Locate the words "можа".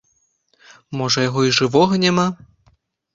1.01-1.25